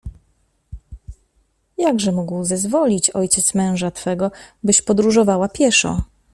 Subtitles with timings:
[1.77, 4.31] Jakże mógł zezwolić ojciec męża twego,
[4.63, 5.97] byś podróżowała pieszo?